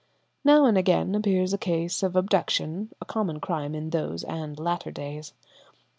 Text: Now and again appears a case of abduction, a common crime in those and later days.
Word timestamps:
Now 0.43 0.65
and 0.65 0.79
again 0.79 1.13
appears 1.13 1.53
a 1.53 1.59
case 1.59 2.01
of 2.01 2.15
abduction, 2.15 2.91
a 2.99 3.05
common 3.05 3.39
crime 3.39 3.75
in 3.75 3.91
those 3.91 4.23
and 4.23 4.57
later 4.59 4.89
days. 4.89 5.33